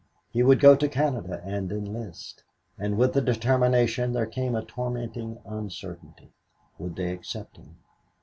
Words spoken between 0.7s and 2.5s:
to Canada and enlist.